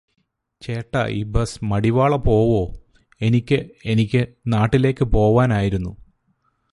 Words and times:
ചേട്ടാ 0.61 1.07
ഈ 1.07 1.23
ബസ് 1.23 1.65
മടിവാള 1.65 2.15
പോവോ? 2.15 2.73
എനിക്ക് 3.21 3.65
എനിക്ക് 3.85 4.27
നാട്ടിലേക്ക് 4.47 5.05
പോവാൻ 5.05 5.53
ആയിരുന്നു. 5.53 5.97